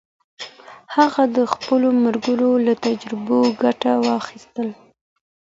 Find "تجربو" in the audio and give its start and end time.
2.85-3.39